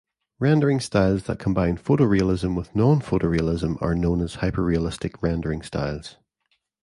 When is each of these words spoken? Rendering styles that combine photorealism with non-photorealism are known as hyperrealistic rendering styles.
Rendering 0.39 0.79
styles 0.79 1.25
that 1.25 1.37
combine 1.37 1.77
photorealism 1.77 2.55
with 2.55 2.75
non-photorealism 2.75 3.79
are 3.83 3.93
known 3.93 4.21
as 4.21 4.37
hyperrealistic 4.37 5.11
rendering 5.21 5.61
styles. 5.61 6.17